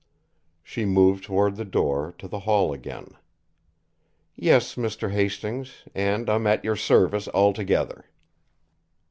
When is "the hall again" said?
2.27-3.09